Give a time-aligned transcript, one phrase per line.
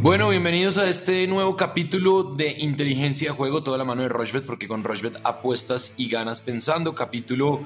[0.00, 4.46] Bueno, bienvenidos a este nuevo capítulo de Inteligencia de Juego, toda la mano de Rochbet,
[4.46, 6.94] porque con Rochbet apuestas y ganas pensando.
[6.94, 7.60] Capítulo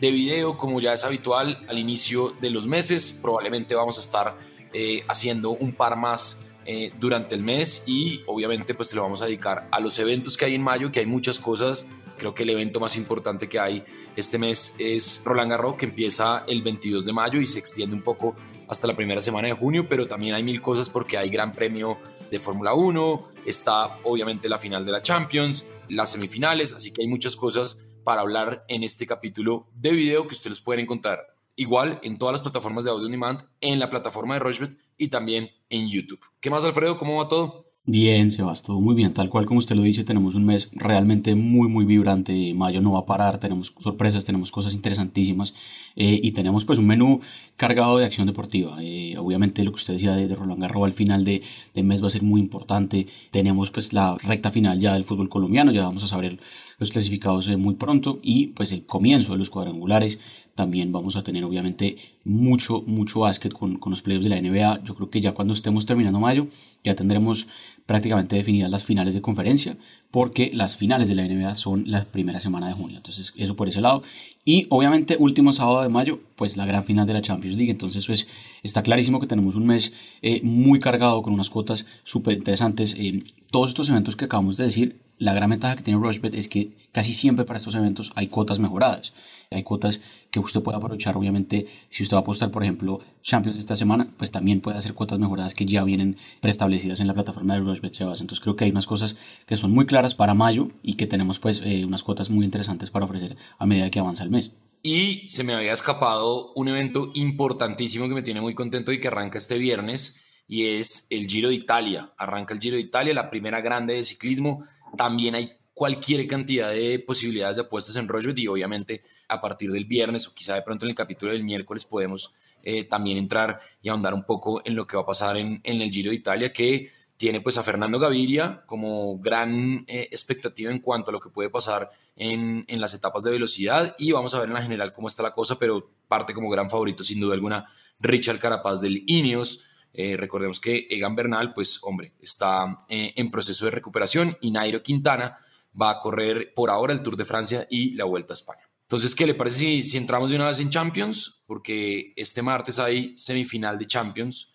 [0.00, 3.18] de video, como ya es habitual al inicio de los meses.
[3.20, 4.38] Probablemente vamos a estar
[4.72, 9.22] eh, haciendo un par más eh, durante el mes y obviamente pues te lo vamos
[9.22, 11.86] a dedicar a los eventos que hay en mayo, que hay muchas cosas.
[12.18, 13.82] Creo que el evento más importante que hay
[14.16, 18.02] este mes es Roland Garros, que empieza el 22 de mayo y se extiende un
[18.02, 18.36] poco
[18.68, 21.96] hasta la primera semana de junio, pero también hay mil cosas porque hay Gran Premio
[22.30, 27.08] de Fórmula 1, está obviamente la final de la Champions, las semifinales, así que hay
[27.08, 32.16] muchas cosas para hablar en este capítulo de video que ustedes pueden encontrar igual en
[32.16, 35.88] todas las plataformas de audio on demand, en la plataforma de Rochebet y también en
[35.88, 36.20] YouTube.
[36.40, 36.96] ¿Qué más, Alfredo?
[36.96, 37.68] ¿Cómo va todo?
[37.90, 39.14] Bien, Sebas, todo muy bien.
[39.14, 42.52] Tal cual como usted lo dice, tenemos un mes realmente muy, muy vibrante.
[42.52, 45.54] Mayo no va a parar, tenemos sorpresas, tenemos cosas interesantísimas
[45.96, 47.20] eh, y tenemos pues un menú
[47.56, 48.76] cargado de acción deportiva.
[48.82, 51.40] Eh, obviamente lo que usted decía de, Roland Garros al final de,
[51.72, 53.06] de, mes va a ser muy importante.
[53.30, 56.38] Tenemos pues la recta final ya del fútbol colombiano, ya vamos a saber
[56.78, 60.18] los clasificados eh, muy pronto y pues el comienzo de los cuadrangulares.
[60.58, 64.82] También vamos a tener obviamente mucho, mucho básquet con, con los playoffs de la NBA.
[64.82, 66.48] Yo creo que ya cuando estemos terminando mayo
[66.82, 67.46] ya tendremos
[67.86, 69.76] prácticamente definidas las finales de conferencia,
[70.10, 72.96] porque las finales de la NBA son la primera semana de junio.
[72.96, 74.02] Entonces, eso por ese lado.
[74.44, 77.70] Y obviamente, último sábado de mayo, pues la gran final de la Champions League.
[77.70, 78.26] Entonces, pues
[78.64, 82.96] está clarísimo que tenemos un mes eh, muy cargado con unas cuotas súper interesantes.
[82.98, 83.22] Eh,
[83.52, 86.70] todos estos eventos que acabamos de decir la gran ventaja que tiene Rushbet es que
[86.92, 89.12] casi siempre para estos eventos hay cuotas mejoradas.
[89.50, 93.58] Hay cuotas que usted puede aprovechar, obviamente, si usted va a apostar, por ejemplo, Champions
[93.58, 97.54] esta semana, pues también puede hacer cuotas mejoradas que ya vienen preestablecidas en la plataforma
[97.54, 98.20] de Rushbet Sebas.
[98.20, 101.38] Entonces creo que hay unas cosas que son muy claras para mayo y que tenemos
[101.38, 104.52] pues eh, unas cuotas muy interesantes para ofrecer a medida que avanza el mes.
[104.82, 109.08] Y se me había escapado un evento importantísimo que me tiene muy contento y que
[109.08, 112.12] arranca este viernes y es el Giro de Italia.
[112.16, 114.64] Arranca el Giro de Italia, la primera grande de ciclismo
[114.98, 119.84] también hay cualquier cantidad de posibilidades de apuestas en Rochbet y obviamente a partir del
[119.84, 123.88] viernes o quizá de pronto en el capítulo del miércoles podemos eh, también entrar y
[123.88, 126.90] ahondar un poco en lo que va a pasar en, el Giro de Italia que
[127.16, 131.48] tiene pues a Fernando Gaviria como gran eh, expectativa en cuanto a lo que puede
[131.48, 135.06] pasar en, en, las etapas de velocidad y vamos a ver en la general cómo
[135.06, 137.66] está la cosa, pero parte como gran favorito sin duda alguna
[138.00, 139.60] Richard Carapaz del Ineos,
[139.92, 144.82] eh, recordemos que Egan Bernal, pues hombre, está eh, en proceso de recuperación y Nairo
[144.82, 145.38] Quintana
[145.80, 148.68] va a correr por ahora el Tour de Francia y la Vuelta a España.
[148.82, 151.42] Entonces, ¿qué le parece si, si entramos de una vez en Champions?
[151.46, 154.54] Porque este martes hay semifinal de Champions.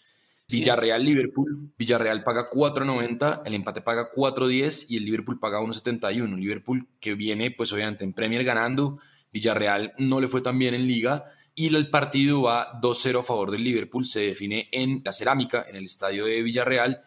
[0.49, 1.73] Villarreal-Liverpool.
[1.77, 6.35] Villarreal paga 4.90, el empate paga 4.10 y el Liverpool paga 1.71.
[6.37, 8.99] Liverpool que viene, pues obviamente en Premier ganando.
[9.31, 11.25] Villarreal no le fue tan bien en Liga
[11.55, 15.75] y el partido va 2-0 a favor del Liverpool, se define en la cerámica, en
[15.75, 17.01] el estadio de Villarreal,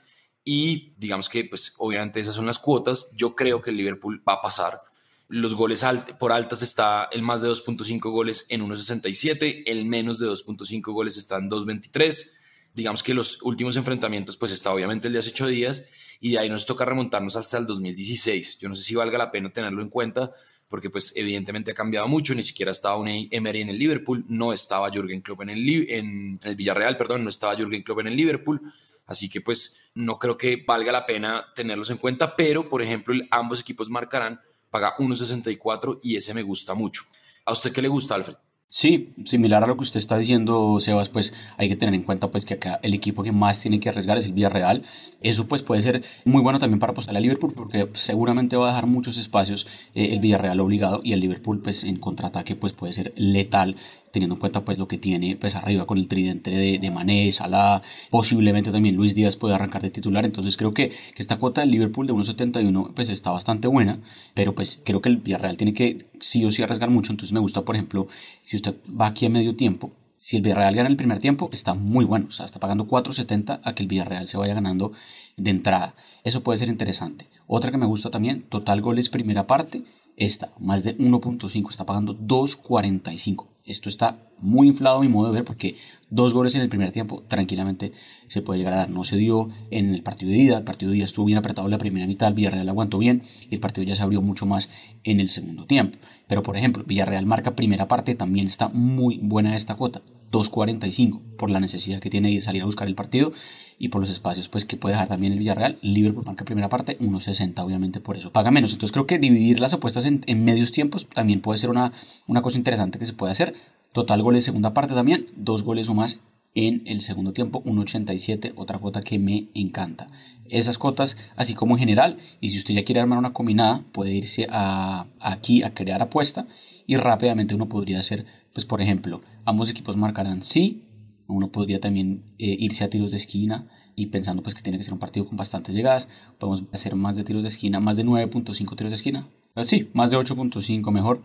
[0.45, 4.35] y digamos que pues obviamente esas son las cuotas, yo creo que el Liverpool va
[4.35, 4.81] a pasar.
[5.29, 5.85] Los goles
[6.21, 11.17] por altas está el más de 2.5 goles en 1.67, el menos de 2.5 goles
[11.17, 12.31] está en 2.23.
[12.73, 15.85] Digamos que los últimos enfrentamientos pues está obviamente el de hace 8 días
[16.21, 18.59] y de ahí nos toca remontarnos hasta el 2016.
[18.61, 20.33] Yo no sé si valga la pena tenerlo en cuenta,
[20.69, 24.53] porque pues evidentemente ha cambiado mucho, ni siquiera estaba un Emery en el Liverpool, no
[24.53, 28.17] estaba Jürgen Klopp en el, en el Villarreal, perdón, no estaba Jürgen Klopp en el
[28.17, 28.61] Liverpool,
[29.07, 33.15] así que pues no creo que valga la pena tenerlos en cuenta, pero por ejemplo
[33.31, 34.41] ambos equipos marcarán,
[34.71, 37.03] paga 1.64 y ese me gusta mucho.
[37.45, 38.37] ¿A usted qué le gusta, Alfred?
[38.69, 42.31] Sí, similar a lo que usted está diciendo, Sebas, pues hay que tener en cuenta
[42.33, 44.83] pues que acá el equipo que más tiene que arriesgar es el Villarreal.
[45.23, 48.69] Eso pues puede ser muy bueno también para apostar a Liverpool porque seguramente va a
[48.71, 52.93] dejar muchos espacios eh, el Villarreal obligado y el Liverpool pues en contraataque pues puede
[52.93, 53.77] ser letal
[54.17, 57.83] teniendo en cuenta pues lo que tiene pues arriba con el tridente de, Mané, Salah,
[58.09, 61.71] posiblemente también Luis Díaz puede arrancar de titular, entonces creo que, que esta cuota del
[61.71, 64.01] Liverpool de 1.71 pues está bastante buena,
[64.33, 67.41] pero pues creo que el Villarreal tiene que sí o sí arriesgar mucho, entonces me
[67.41, 68.09] gusta por ejemplo,
[68.47, 71.75] si usted va aquí a medio tiempo, si el Villarreal gana el primer tiempo, está
[71.75, 72.29] muy bueno.
[72.31, 74.93] O sea, está pagando 4.70 a que el Villarreal se vaya ganando
[75.37, 75.95] de entrada.
[76.25, 77.27] Eso puede ser interesante.
[77.47, 79.83] Otra que me gusta también, total goles primera parte,
[80.17, 83.47] esta, más de 1.5, está pagando 2.45.
[83.65, 85.77] Esto está muy inflado a mi modo de ver porque
[86.09, 87.93] dos goles en el primer tiempo tranquilamente
[88.29, 88.91] se puede llegar a dar.
[88.91, 91.67] No se dio en el partido de ida, el partido de ida estuvo bien apretado
[91.67, 94.71] en la primera mitad, Villarreal aguantó bien y el partido ya se abrió mucho más
[95.05, 95.99] en el segundo tiempo.
[96.29, 100.03] Pero por ejemplo, Villarreal marca primera parte, también está muy buena esta cuota,
[100.33, 103.33] 2.45 por la necesidad que tiene de salir a buscar el partido
[103.79, 105.79] y por los espacios pues que puede dejar también el Villarreal.
[105.83, 108.73] Liverpool marca primera parte, 1.60 obviamente por eso paga menos.
[108.73, 111.93] Entonces creo que dividir las apuestas en, medios tiempos también puede ser una,
[112.27, 113.55] una cosa interesante que se puede hacer
[113.97, 116.21] Total goles segunda parte también, dos goles o más
[116.55, 120.11] en el segundo tiempo, 1.87, otra cuota que me encanta.
[120.51, 124.13] Esas cotas, así como en general, y si usted ya quiere armar una combinada, puede
[124.13, 126.47] irse a, aquí a crear apuesta
[126.87, 130.83] y rápidamente uno podría hacer, pues por ejemplo, ambos equipos marcarán sí,
[131.27, 134.85] uno podría también eh, irse a tiros de esquina y pensando pues que tiene que
[134.85, 136.09] ser un partido con bastantes llegadas,
[136.39, 139.91] podemos hacer más de tiros de esquina, más de 9.5 tiros de esquina, pues sí,
[139.93, 141.23] más de 8.5 mejor,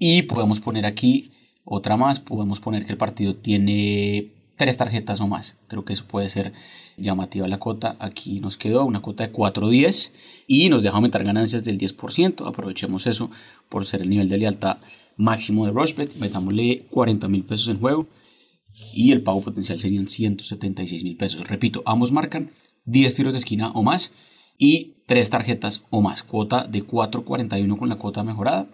[0.00, 1.30] y podemos poner aquí
[1.62, 5.58] otra más, podemos poner que el partido tiene tres tarjetas o más.
[5.68, 6.52] Creo que eso puede ser
[6.96, 7.96] llamativa la cuota.
[7.98, 10.12] Aquí nos quedó una cuota de 4.10
[10.46, 12.46] y nos deja aumentar ganancias del 10%.
[12.46, 13.30] Aprovechemos eso
[13.68, 14.78] por ser el nivel de lealtad
[15.16, 16.16] máximo de Rushbet.
[16.16, 18.06] Metámosle 40 mil pesos en juego
[18.92, 21.46] y el pago potencial serían 176 mil pesos.
[21.46, 22.50] Repito, ambos marcan
[22.86, 24.14] 10 tiros de esquina o más
[24.58, 26.22] y 3 tarjetas o más.
[26.22, 28.68] Cuota de 4.41 con la cuota mejorada.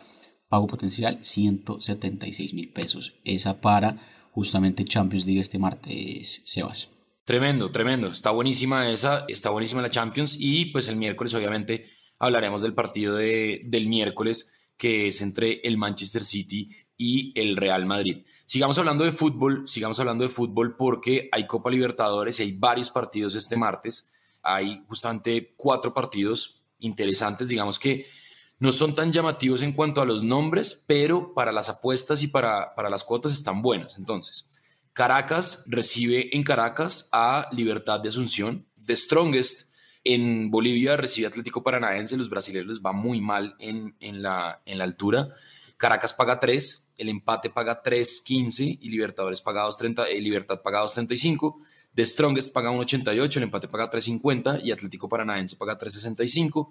[0.48, 3.14] Pago potencial 176 mil pesos.
[3.24, 3.98] Esa para
[4.32, 6.90] justamente Champions League este martes, Sebas.
[7.24, 8.08] Tremendo, tremendo.
[8.08, 11.86] Está buenísima esa, está buenísima la Champions y pues el miércoles obviamente
[12.18, 17.84] hablaremos del partido de, del miércoles que es entre el Manchester City y el Real
[17.84, 18.24] Madrid.
[18.46, 22.90] Sigamos hablando de fútbol, sigamos hablando de fútbol porque hay Copa Libertadores y hay varios
[22.90, 24.10] partidos este martes.
[24.42, 28.06] Hay justamente cuatro partidos interesantes, digamos que
[28.60, 32.74] no son tan llamativos en cuanto a los nombres, pero para las apuestas y para,
[32.74, 33.96] para las cuotas están buenas.
[33.98, 34.60] Entonces,
[34.92, 38.66] Caracas recibe en Caracas a Libertad de Asunción.
[38.84, 39.70] The Strongest
[40.04, 42.18] en Bolivia recibe Atlético Paranaense.
[42.18, 45.28] Los brasileños les va muy mal en, en, la, en la altura.
[45.78, 51.56] Caracas paga 3, el empate paga 3.15 y Libertadores paga 2.30, eh, Libertad paga 2.35.
[51.94, 56.68] The Strongest paga 1.88, el empate paga 3.50 y Atlético Paranaense paga 3.65.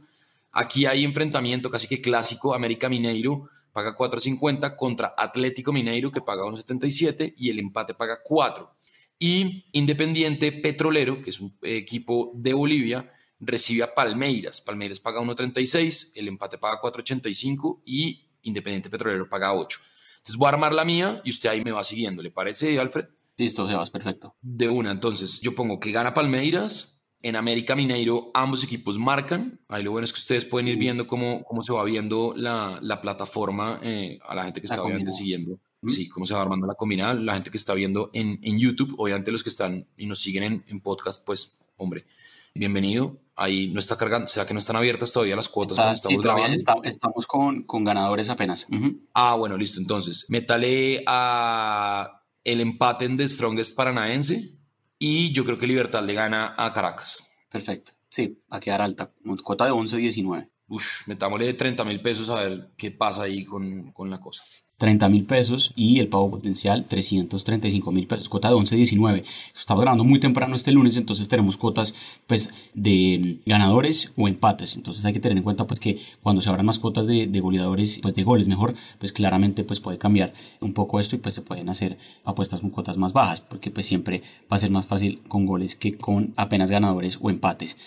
[0.52, 6.44] Aquí hay enfrentamiento casi que clásico, América Mineiro paga 4.50 contra Atlético Mineiro que paga
[6.44, 8.76] 1.77 y el empate paga 4.
[9.20, 14.62] Y Independiente Petrolero, que es un equipo de Bolivia, recibe a Palmeiras.
[14.62, 19.80] Palmeiras paga 1.36, el empate paga 4.85 y Independiente Petrolero paga 8.
[20.20, 22.24] Entonces voy a armar la mía y usted ahí me va siguiendo.
[22.24, 23.06] ¿Le parece, Alfred?
[23.38, 24.36] Listo, Sebas, perfecto.
[24.42, 29.60] De una, entonces yo pongo que gana Palmeiras, en América Mineiro ambos equipos marcan.
[29.68, 32.80] Ahí lo bueno es que ustedes pueden ir viendo cómo, cómo se va viendo la,
[32.82, 35.60] la plataforma eh, a la gente que está obviamente siguiendo.
[35.88, 37.14] Sí, cómo se va armando la combinada.
[37.14, 40.44] La gente que está viendo en, en YouTube, obviamente los que están y nos siguen
[40.44, 42.06] en, en, podcast, pues, hombre,
[42.54, 43.22] bienvenido.
[43.36, 44.28] Ahí no está cargando.
[44.28, 46.58] ¿Será que no están abiertas todavía las cuotas está, estamos grabando?
[46.84, 48.68] estamos con, con, ganadores apenas.
[49.14, 49.80] Ah, bueno, listo.
[49.80, 54.59] Entonces, métale a el empate en The Strongest Paranaense
[55.00, 57.32] y yo creo que Libertad le gana a Caracas.
[57.50, 57.94] Perfecto.
[58.10, 59.10] Sí, va a quedar alta.
[59.44, 60.50] Cuota de 11-19.
[60.68, 64.44] Uf, metámosle de 30 mil pesos a ver qué pasa ahí con, con la cosa.
[64.80, 69.24] 30 mil pesos y el pago potencial 335 mil pesos, cuota de 11.19.
[69.58, 71.94] Estamos grabando muy temprano este lunes, entonces tenemos cuotas
[72.28, 74.78] pues de ganadores o empates.
[74.78, 78.00] Entonces hay que tener en cuenta pues que cuando se abran más cuotas de, goleadores,
[78.02, 81.42] pues de goles mejor, pues claramente pues puede cambiar un poco esto y pues se
[81.42, 85.22] pueden hacer apuestas con cuotas más bajas, porque pues siempre va a ser más fácil
[85.28, 87.78] con goles que con apenas ganadores o empates.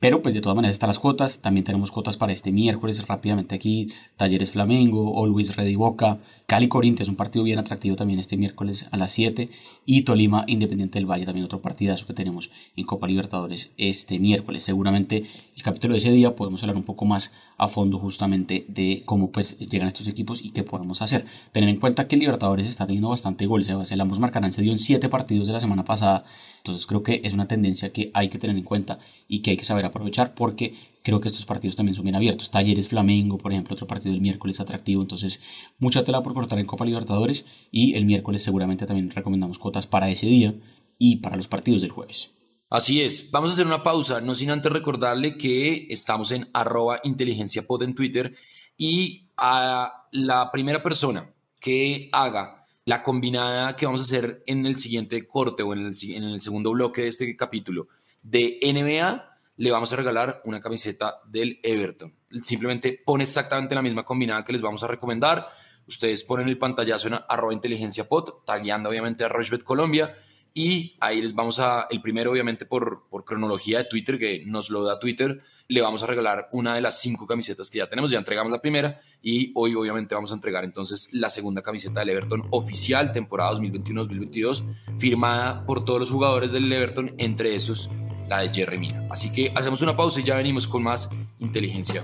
[0.00, 3.54] Pero pues de todas maneras están las cuotas, también tenemos cuotas para este miércoles rápidamente
[3.54, 6.18] aquí, Talleres Flamengo, Always Ready Boca,
[6.50, 9.50] Cali Corinthians, un partido bien atractivo también este miércoles a las 7.
[9.86, 14.64] Y Tolima Independiente del Valle, también otro partidazo que tenemos en Copa Libertadores este miércoles.
[14.64, 15.22] Seguramente
[15.54, 19.30] el capítulo de ese día podemos hablar un poco más a fondo justamente de cómo
[19.30, 21.26] pues llegan estos equipos y qué podemos hacer.
[21.52, 23.68] Tener en cuenta que el Libertadores está teniendo bastante goles.
[23.68, 26.24] El ambos marcarán se dio en 7 partidos de la semana pasada.
[26.56, 28.98] Entonces creo que es una tendencia que hay que tener en cuenta
[29.28, 32.50] y que hay que saber aprovechar porque creo que estos partidos también son bien abiertos.
[32.50, 35.02] Talleres Flamengo, por ejemplo, otro partido el miércoles atractivo.
[35.02, 35.42] Entonces,
[35.78, 40.08] mucha tela por cortar en Copa Libertadores y el miércoles seguramente también recomendamos cuotas para
[40.08, 40.54] ese día
[40.98, 42.30] y para los partidos del jueves.
[42.70, 47.00] Así es, vamos a hacer una pausa, no sin antes recordarle que estamos en arroba
[47.02, 48.36] inteligencia en Twitter
[48.76, 54.76] y a la primera persona que haga la combinada que vamos a hacer en el
[54.76, 57.88] siguiente corte o en el, segundo bloque de este capítulo
[58.22, 62.14] de NBA, le vamos a regalar una camiseta del Everton.
[62.40, 65.48] Simplemente pone exactamente la misma combinada que les vamos a recomendar.
[65.88, 68.06] Ustedes ponen el pantallazo en arroba inteligencia
[68.46, 70.14] tagueando obviamente a Rochebet Colombia.
[70.52, 74.70] Y ahí les vamos a, el primero obviamente por, por cronología de Twitter, que nos
[74.70, 78.10] lo da Twitter, le vamos a regalar una de las cinco camisetas que ya tenemos,
[78.10, 82.10] ya entregamos la primera y hoy obviamente vamos a entregar entonces la segunda camiseta del
[82.10, 87.90] Everton oficial, temporada 2021-2022, firmada por todos los jugadores del Everton, entre esos
[88.30, 88.88] la de Jerry.
[89.10, 92.02] Así que hacemos una pausa y ya venimos con más inteligencia.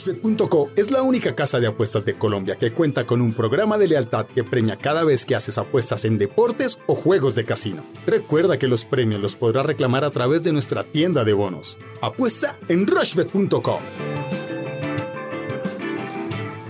[0.00, 3.88] Rushbet.co es la única casa de apuestas de Colombia que cuenta con un programa de
[3.88, 7.84] lealtad que premia cada vez que haces apuestas en deportes o juegos de casino.
[8.06, 11.76] Recuerda que los premios los podrás reclamar a través de nuestra tienda de bonos.
[12.00, 13.80] Apuesta en Rushbet.co.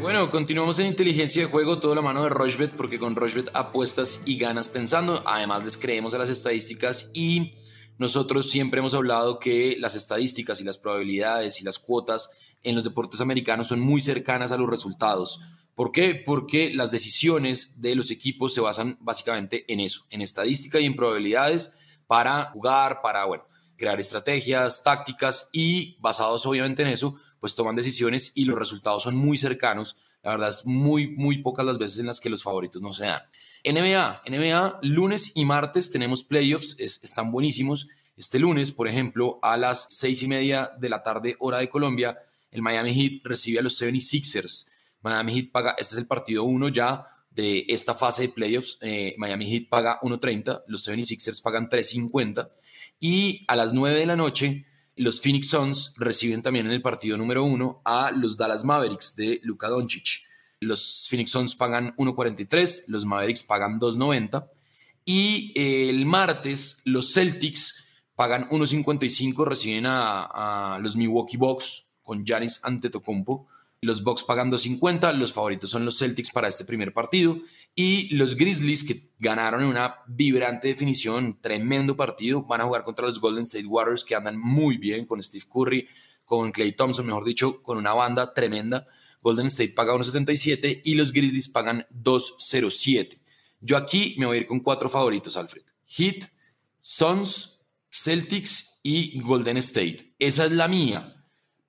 [0.01, 4.23] Bueno, continuamos en inteligencia de juego, todo la mano de Rochbet, porque con Rochbet apuestas
[4.25, 5.23] y ganas pensando.
[5.25, 7.55] Además, les creemos a las estadísticas y
[7.97, 12.31] nosotros siempre hemos hablado que las estadísticas y las probabilidades y las cuotas
[12.63, 15.41] en los deportes americanos son muy cercanas a los resultados.
[15.75, 16.15] ¿Por qué?
[16.15, 20.97] Porque las decisiones de los equipos se basan básicamente en eso, en estadística y en
[20.97, 23.45] probabilidades para jugar, para, bueno,
[23.77, 29.17] crear estrategias, tácticas y basados obviamente en eso, pues toman decisiones y los resultados son
[29.17, 29.97] muy cercanos.
[30.23, 33.07] La verdad es muy, muy pocas las veces en las que los favoritos no se
[33.07, 33.23] dan.
[33.65, 37.89] NBA, NBA, lunes y martes tenemos playoffs, están buenísimos.
[38.17, 42.19] Este lunes, por ejemplo, a las seis y media de la tarde, hora de Colombia,
[42.51, 44.69] el Miami Heat recibe a los 76ers.
[45.03, 48.79] Miami Heat paga, este es el partido uno ya de esta fase de playoffs.
[48.81, 52.49] Eh, Miami Heat paga 1.30, los 76ers pagan 3.50.
[53.01, 54.67] Y a las 9 de la noche,
[54.97, 59.41] los Phoenix Suns reciben también en el partido número uno a los Dallas Mavericks de
[59.43, 60.29] Luka Doncic.
[60.61, 64.51] Los Phoenix Suns pagan 1.43, los Mavericks pagan 2.90.
[65.07, 72.59] Y el martes, los Celtics pagan 1.55, reciben a, a, los Milwaukee Bucks con Giannis
[72.65, 73.47] Antetokounmpo.
[73.83, 77.39] Los Bucks pagan 2.50, los favoritos son los Celtics para este primer partido
[77.77, 83.07] y los Grizzlies que ganaron en una vibrante definición, tremendo partido, van a jugar contra
[83.07, 85.87] los Golden State Warriors que andan muy bien con Steve Curry,
[86.25, 88.85] con Clay Thompson, mejor dicho, con una banda tremenda.
[89.23, 93.21] Golden State paga 1.77 y los Grizzlies pagan 2.07.
[93.61, 95.63] Yo aquí me voy a ir con cuatro favoritos, Alfred.
[95.87, 96.25] Heat,
[96.81, 100.17] Suns, Celtics y Golden State.
[100.19, 101.19] Esa es la mía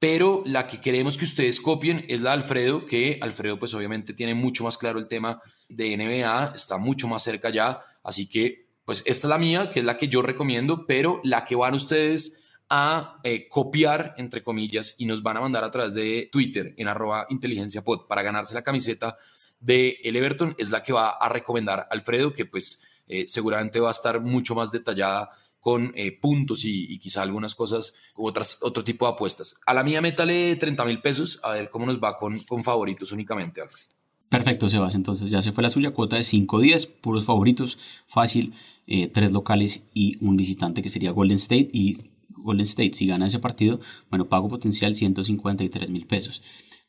[0.01, 4.15] pero la que queremos que ustedes copien es la de Alfredo, que Alfredo pues obviamente
[4.15, 5.39] tiene mucho más claro el tema
[5.69, 9.81] de NBA, está mucho más cerca ya, así que pues esta es la mía, que
[9.81, 14.95] es la que yo recomiendo, pero la que van ustedes a eh, copiar, entre comillas,
[14.97, 18.63] y nos van a mandar a través de Twitter en arroba inteligenciapod para ganarse la
[18.63, 19.15] camiseta
[19.59, 23.89] de el Everton, es la que va a recomendar Alfredo, que pues eh, seguramente va
[23.89, 25.29] a estar mucho más detallada
[25.61, 29.61] con eh, puntos y, quizá algunas cosas, otras, otro tipo de apuestas.
[29.65, 33.11] A la mía métale 30 mil pesos, a ver cómo nos va con, con favoritos
[33.11, 33.83] únicamente, Alfred.
[34.27, 34.95] Perfecto, Sebas.
[34.95, 37.77] Entonces ya se fue la suya cuota de 5-10, puros favoritos,
[38.07, 38.53] fácil,
[38.87, 41.69] eh, tres locales y un visitante que sería Golden State.
[41.73, 41.97] Y
[42.29, 46.41] Golden State, si gana ese partido, bueno, pago potencial 153 mil pesos.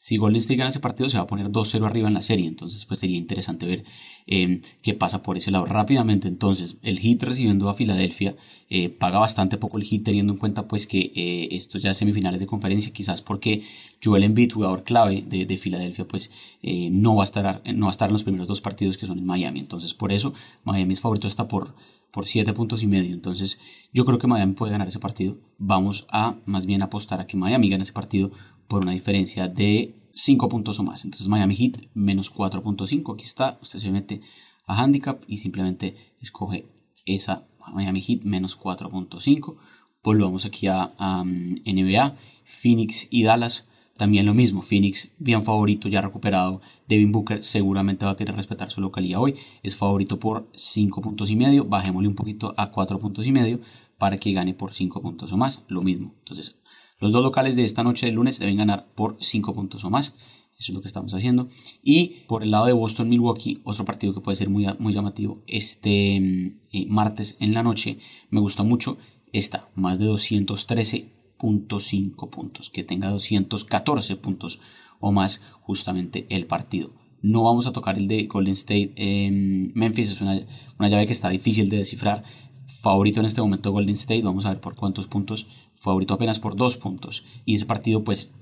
[0.03, 2.49] Si Golden State gana ese partido, se va a poner 2-0 arriba en la serie.
[2.49, 3.85] Entonces, pues sería interesante ver
[4.27, 5.65] eh, qué pasa por ese lado.
[5.65, 8.35] Rápidamente, entonces, el Heat recibiendo a Filadelfia
[8.69, 12.41] eh, paga bastante poco el Heat, teniendo en cuenta pues que eh, estos ya semifinales
[12.41, 13.63] de conferencia, quizás porque
[14.03, 16.33] Joel Embiid, jugador clave de, de Filadelfia, pues
[16.65, 19.21] no, va a estar, no va a estar en los primeros dos partidos que son
[19.21, 19.61] en Miami.
[19.61, 21.77] Entonces, por eso, Miami es favorito está por
[22.13, 23.15] por 7 puntos y medio.
[23.15, 23.61] Entonces,
[23.93, 25.39] yo creo que Miami puede ganar ese partido.
[25.59, 28.31] Vamos a más bien apostar a que Miami gane ese partido
[28.73, 31.05] por una diferencia de 5 puntos o más.
[31.05, 33.13] Entonces Miami Heat menos 4.5.
[33.13, 33.59] Aquí está.
[33.61, 34.23] Usted se mete
[34.67, 36.65] a handicap y simplemente escoge
[37.05, 39.57] esa Miami Heat menos 4.5.
[40.03, 42.17] Volvamos aquí a, NBA.
[42.47, 43.69] Phoenix y Dallas.
[43.99, 46.63] También lo mismo, Phoenix bien favorito, ya recuperado.
[46.89, 49.35] Devin Booker seguramente va a querer respetar su localidad hoy.
[49.63, 51.67] Es favorito por 5 puntos y medio.
[51.67, 53.61] Bajémosle un poquito a 4 puntos y medio
[53.99, 55.67] para que gane por 5 puntos o más.
[55.69, 56.15] Lo mismo.
[56.21, 56.57] Entonces
[57.03, 60.15] los dos locales de esta noche de lunes deben ganar por 5 puntos o más.
[60.57, 61.49] Eso es lo que estamos haciendo.
[61.83, 66.21] Y por el lado de Boston-Milwaukee, otro partido que puede ser muy, muy llamativo, este
[66.21, 67.99] mm, eh, martes en la noche,
[68.31, 68.99] me gusta mucho
[69.33, 74.61] esta, más de 213.5 puntos, que tenga 214 puntos
[75.01, 76.93] o más justamente el partido.
[77.21, 80.41] No vamos a tocar el de Golden State en Memphis, es una,
[80.79, 82.23] una llave que está difícil de descifrar.
[82.65, 85.49] Favorito en este momento Golden State, vamos a ver por cuántos puntos
[85.83, 87.25] favorito apenas por dos puntos.
[87.45, 88.33] Y ese partido, pues,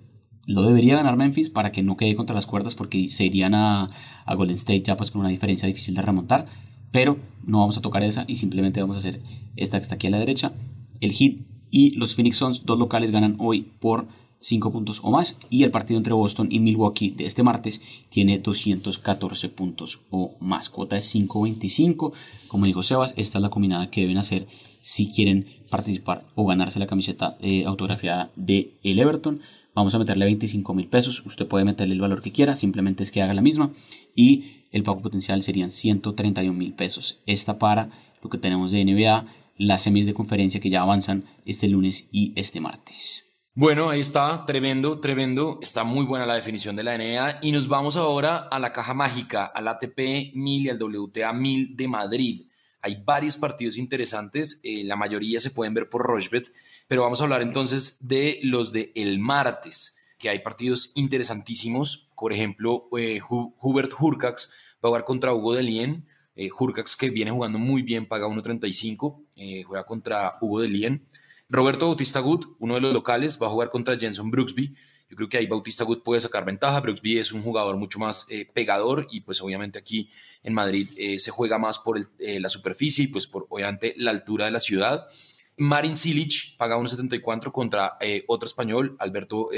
[0.47, 3.91] lo debería ganar Memphis para que no quede contra las cuerdas, porque se irían a,
[4.37, 6.47] Golden State ya pues con una diferencia difícil de remontar.
[6.93, 9.23] Pero no vamos a tocar esa y simplemente vamos a hacer
[9.57, 10.53] esta que está aquí a la derecha.
[11.01, 11.39] El Heat
[11.71, 14.09] y los Phoenix Suns, dos locales, ganan hoy por
[14.41, 15.39] 5 puntos o más.
[15.49, 17.81] Y el partido entre Boston y Milwaukee de este martes
[18.11, 20.69] tiene 214 puntos o más.
[20.69, 22.13] Cuota es 5.25.
[22.49, 24.47] Como dijo Sebas, esta es la combinada que deben hacer
[24.83, 29.41] si quieren participar o ganarse la camiseta eh, autografiada de el Everton.
[29.75, 31.25] Vamos a meterle 25 mil pesos.
[31.25, 33.71] Usted puede meterle el valor que quiera, simplemente es que haga la misma.
[34.15, 37.21] Y el pago potencial serían 131 mil pesos.
[37.27, 37.91] Esta para
[38.23, 42.33] lo que tenemos de NBA, las semis de conferencia que ya avanzan este lunes y
[42.37, 43.25] este martes.
[43.55, 45.59] Bueno, ahí está, tremendo, tremendo.
[45.61, 47.41] Está muy buena la definición de la NBA.
[47.43, 51.77] Y nos vamos ahora a la caja mágica, al ATP 1000 y al WTA 1000
[51.77, 52.43] de Madrid.
[52.83, 56.53] Hay varios partidos interesantes, eh, la mayoría se pueden ver por Rochebet,
[56.89, 62.11] pero vamos a hablar entonces de los de el martes, que hay partidos interesantísimos.
[62.15, 64.53] Por ejemplo, eh, Hubert Hurkacz
[64.85, 66.07] va a jugar contra Hugo Delien.
[66.37, 71.07] Eh, Hurkacz que viene jugando muy bien, paga 1.35, eh, juega contra Hugo Delien.
[71.49, 74.75] Roberto Bautista Good, uno de los locales, va a jugar contra Jenson Brooksby.
[75.11, 76.79] Yo creo que ahí Bautista Good puede sacar ventaja.
[76.79, 80.09] Brooksby es un jugador mucho más eh, pegador y pues obviamente aquí
[80.45, 84.13] en Madrid eh, se juega más por eh, la superficie y pues por obviamente la
[84.13, 85.05] altura de la ciudad.
[85.57, 87.99] Marin Silic paga 1.74 contra
[88.29, 89.51] otro español, Alberto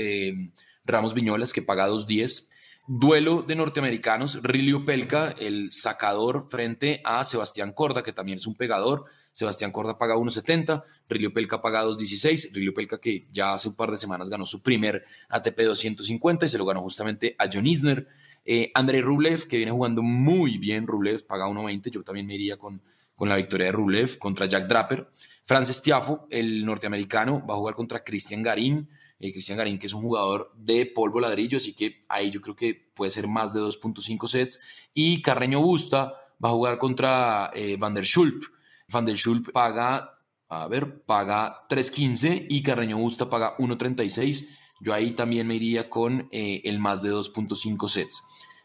[0.84, 2.50] Ramos Viñolas, que paga 2.10.
[2.88, 8.56] Duelo de norteamericanos, Rilio Pelka, el sacador frente a Sebastián Corda, que también es un
[8.56, 9.04] pegador.
[9.30, 12.52] Sebastián Corda paga 1.70, Rilio Pelka paga 2.16.
[12.52, 16.48] Rilio Pelka que ya hace un par de semanas ganó su primer ATP 250 y
[16.48, 18.08] se lo ganó justamente a John Isner.
[18.44, 22.56] Eh, Andrei Rublev, que viene jugando muy bien, Rublev paga 1.20, yo también me iría
[22.56, 22.82] con,
[23.14, 25.08] con la victoria de Rublev contra Jack Draper.
[25.44, 28.88] Francis Tiafo, el norteamericano, va a jugar contra Cristian Garín.
[29.22, 32.56] Eh, Cristian Garín, que es un jugador de polvo ladrillo, así que ahí yo creo
[32.56, 34.88] que puede ser más de 2.5 sets.
[34.92, 36.12] Y Carreño Busta
[36.44, 38.42] va a jugar contra eh, Van der Schulp.
[38.88, 44.48] Van der Schulp paga, a ver, paga 3.15 y Carreño Busta paga 1.36.
[44.80, 48.22] Yo ahí también me iría con eh, el más de 2.5 sets.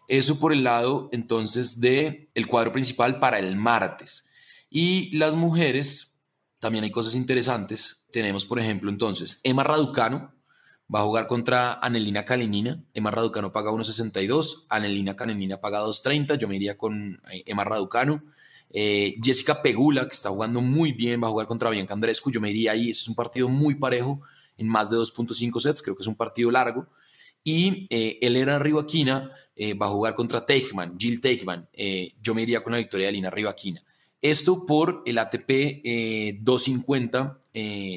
[0.08, 4.32] Eso por el lado entonces de el cuadro principal para el martes.
[4.72, 6.24] Y las mujeres,
[6.60, 8.08] también hay cosas interesantes.
[8.12, 10.34] Tenemos, por ejemplo, entonces Emma Raducano,
[10.94, 12.82] Va a jugar contra Anelina Kalinina.
[12.94, 14.67] Emma Raducano paga 1.62.
[14.70, 16.38] Anelina Kalinina paga 2.30.
[16.38, 18.24] Yo me iría con eh, Emma Raducano.
[18.70, 22.32] Eh, Jessica Pegula, que está jugando muy bien, va a jugar contra Bianca Andrescu.
[22.32, 22.91] Yo me iría ahí.
[22.91, 24.22] Es un partido muy parejo
[24.58, 25.82] en más de 2.5 sets.
[25.82, 26.88] Creo que es un partido largo.
[27.44, 31.67] Y eh, Elena Rivaquina eh, va a jugar contra Teichmann, Jill Teichmann.
[32.22, 33.84] yo me iría con la victoria de Elena Rivaquina.
[34.21, 37.39] Esto por el ATP 250,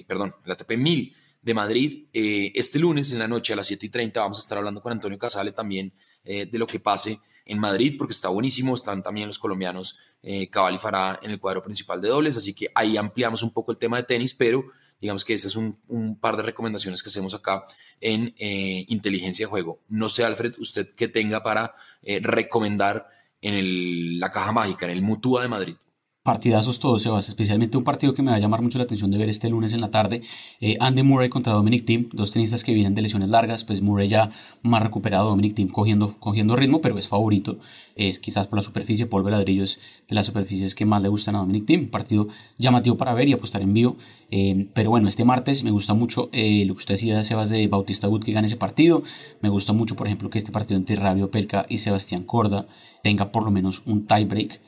[0.06, 2.06] perdón, el ATP 1000 de Madrid.
[2.12, 4.80] Eh, este lunes en la noche a las 7 y 30 vamos a estar hablando
[4.82, 5.92] con Antonio Casale también
[6.24, 8.74] eh, de lo que pase en Madrid, porque está buenísimo.
[8.74, 12.54] Están también los colombianos eh, Cabal y Farah en el cuadro principal de dobles, así
[12.54, 14.64] que ahí ampliamos un poco el tema de tenis, pero
[15.00, 17.64] digamos que ese es un, un par de recomendaciones que hacemos acá
[18.02, 19.80] en inteligencia de juego.
[19.88, 21.74] No sé, Alfred, usted qué tenga para
[22.20, 23.08] recomendar
[23.40, 25.76] en el, la caja mágica, en el Mutua de Madrid
[26.22, 29.16] partidazos todos, Sebas, especialmente un partido que me va a llamar mucho la atención de
[29.16, 30.20] ver este lunes en la tarde,
[30.60, 34.08] eh, Andy Murray contra Dominic Thiem, dos tenistas que vienen de lesiones largas, pues Murray
[34.08, 34.30] ya
[34.62, 37.58] más recuperado, Dominic Thiem cogiendo, cogiendo ritmo, pero es favorito,
[37.96, 41.36] es quizás por la superficie, polvo ladrillo es de las superficies que más le gustan
[41.36, 42.28] a Dominic Thiem, partido
[42.58, 43.96] llamativo para ver y apostar en vivo,
[44.30, 47.66] eh, pero bueno, este martes me gusta mucho eh, lo que usted decía, Sebas, de
[47.66, 49.02] Bautista Wood que gane ese partido,
[49.40, 52.66] me gusta mucho, por ejemplo, que este partido entre Rabio Pelka y Sebastián Corda
[53.02, 54.60] tenga por lo menos un tiebreak,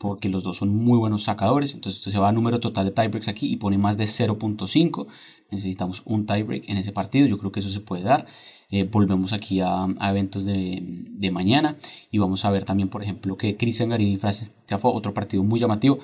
[0.00, 1.74] porque los dos son muy buenos sacadores.
[1.74, 5.06] Entonces usted se va a número total de tiebreaks aquí y pone más de 0.5.
[5.50, 7.26] Necesitamos un tiebreak en ese partido.
[7.26, 8.26] Yo creo que eso se puede dar.
[8.70, 11.76] Eh, volvemos aquí a, eventos de, mañana
[12.10, 15.42] y vamos a ver también, por ejemplo, que Cristian Garín y Francis Tiafo, otro partido
[15.42, 15.98] muy llamativo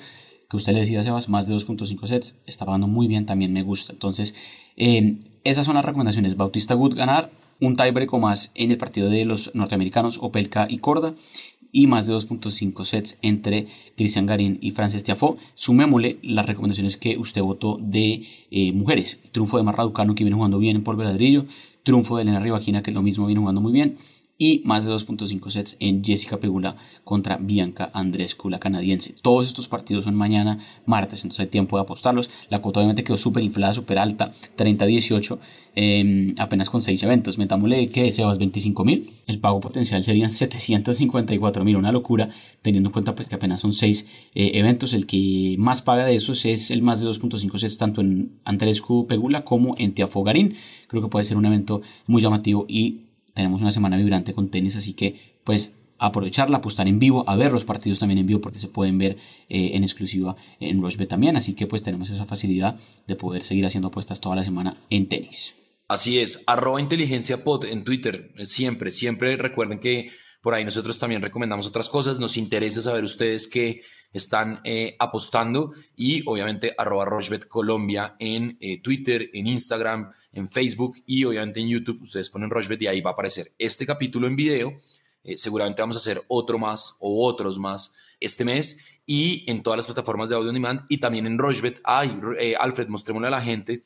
[0.47, 3.63] que usted le decía, Sebas, más de 2.5 sets, está pagando muy bien, también me
[3.63, 3.93] gusta.
[3.93, 4.35] Entonces,
[4.77, 6.37] eh, esas son las recomendaciones.
[6.37, 10.77] Bautista Good ganar, un tiebreak o más en el partido de los norteamericanos, Opelka y
[10.77, 11.15] Corda,
[11.71, 15.37] y más de 2.5 sets entre Cristian Garín y Frances Tiafo.
[15.55, 19.19] Sumémosle las recomendaciones que usted votó de eh, mujeres.
[19.31, 21.45] triunfo de Marraducano que viene jugando bien en polvo ladrillo.
[21.83, 23.97] Triunfo de Elena Rivaquina que es lo mismo viene jugando muy bien
[24.37, 29.15] y más de 2.5 sets en Jessica Pegula contra Bianca Andrescu, la canadiense.
[29.21, 32.29] Todos estos partidos son mañana, martes, entonces hay tiempo de apostarlos.
[32.49, 35.39] La cuota obviamente quedó súper inflada, súper alta, 30-18,
[35.75, 37.39] em, apenas con 6 eventos.
[37.39, 42.29] Metámosle que Sebas 25 mil, el pago potencial serían 754 mil, una locura,
[42.61, 44.93] teniendo en cuenta pues que apenas son 6 eh, eventos.
[44.93, 49.07] El que más paga de esos es el más de 2.5 sets tanto en Andrescu
[49.07, 50.55] Pegula como en Tiafo Garín.
[50.87, 53.06] Creo que puede ser un evento muy llamativo y
[53.37, 57.51] tenemos una semana vibrante con tenis, así que pues aprovecharla, apostar en vivo, a ver
[57.51, 61.37] los partidos también en vivo porque se pueden ver eh, en exclusiva en Rushbet también,
[61.37, 65.07] así que pues tenemos esa facilidad de poder seguir haciendo apuestas toda la semana en
[65.07, 65.53] tenis.
[65.87, 70.09] Así es, arroba inteligencia pod en Twitter, siempre, siempre recuerden que
[70.41, 73.81] por ahí nosotros también recomendamos otras cosas, nos interesa saber ustedes qué
[74.13, 77.07] están eh, apostando y obviamente arroba
[77.47, 82.01] Colombia en eh, Twitter, en Instagram, en Facebook y obviamente en YouTube.
[82.01, 84.73] Ustedes ponen Rochbet y ahí va a aparecer este capítulo en video.
[85.23, 89.77] Eh, seguramente vamos a hacer otro más o otros más este mes y en todas
[89.77, 91.81] las plataformas de audio on demand y también en Rochbet.
[91.83, 92.19] Ay,
[92.59, 93.83] Alfred, mostrémosle a la gente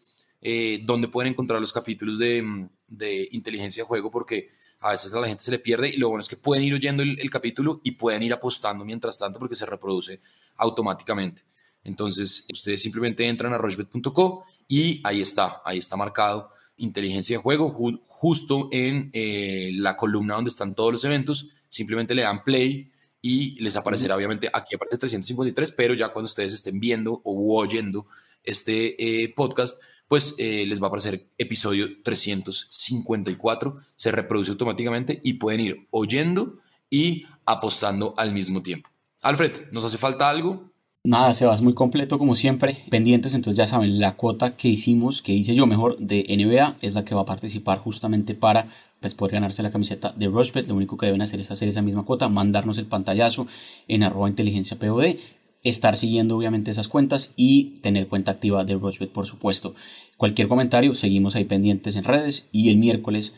[0.84, 4.50] dónde pueden encontrar los capítulos de, de, inteligencia de juego, porque
[4.82, 6.74] a veces a la gente se le pierde y lo bueno es que pueden ir
[6.74, 10.20] oyendo el, capítulo y pueden ir apostando mientras tanto porque se reproduce
[10.58, 11.44] automáticamente.
[11.84, 17.70] Entonces, ustedes simplemente entran a rochebet.co y ahí está, ahí está marcado inteligencia de juego,
[18.08, 22.92] justo en eh, la columna donde están todos los eventos, simplemente le dan play
[23.22, 28.08] y les aparecerá obviamente aquí aparece 353, pero ya cuando ustedes estén viendo o oyendo
[28.44, 29.80] este eh, podcast,
[30.12, 36.58] pues eh, les va a aparecer episodio 354, se reproduce automáticamente y pueden ir oyendo
[36.90, 38.90] y apostando al mismo tiempo.
[39.22, 40.70] Alfred, ¿nos hace falta algo?
[41.06, 42.84] Nada, Sebas, muy completo como siempre.
[42.90, 46.94] Pendientes, entonces ya saben, la cuota que hicimos, que hice yo mejor de NBA, es
[46.94, 48.68] la que va a participar justamente para
[49.00, 50.68] pues, poder ganarse la camiseta de Rushbet.
[50.68, 53.48] Lo único que deben hacer es hacer esa misma cuota, mandarnos el pantallazo
[53.88, 55.16] en arroba inteligencia POD,
[55.64, 59.76] estar siguiendo obviamente esas cuentas y tener cuenta activa de Rushbet, por supuesto.
[60.18, 63.36] Cualquier comentario, seguimos ahí pendientes en redes y el miércoles,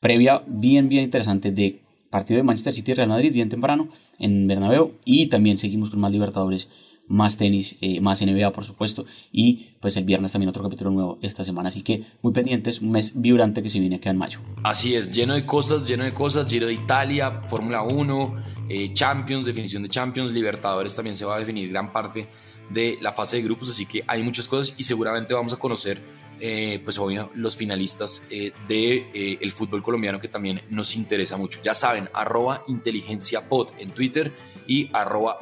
[0.00, 4.92] previa bien, bien interesante de partido de Manchester City Real Madrid, bien temprano en Bernabéu
[5.04, 6.70] y también seguimos con más Libertadores
[7.08, 11.18] más tenis, eh, más NBA por supuesto y pues el viernes también otro capítulo nuevo
[11.22, 14.40] esta semana, así que muy pendientes, un mes vibrante que se viene acá en mayo.
[14.64, 18.34] Así es, lleno de cosas, lleno de cosas, Giro de Italia, Fórmula 1,
[18.68, 22.28] eh, Champions, definición de Champions, Libertadores también se va a definir gran parte
[22.70, 26.02] de la fase de grupos, así que hay muchas cosas y seguramente vamos a conocer
[26.38, 31.60] eh, pues obvio los finalistas del de, fútbol colombiano que también nos interesa mucho.
[31.62, 34.32] Ya saben, arroba inteligenciapod en Twitter
[34.66, 35.38] y arroba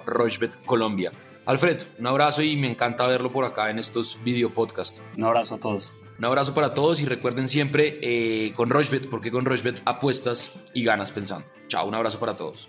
[0.66, 1.10] Colombia.
[1.46, 5.02] Alfred, un abrazo y me encanta verlo por acá en estos video podcasts.
[5.16, 5.92] Un abrazo a todos.
[6.18, 10.84] Un abrazo para todos y recuerden siempre eh, con Rochbet, porque con Rochbet apuestas y
[10.84, 11.46] ganas pensando.
[11.68, 12.68] Chao, un abrazo para todos.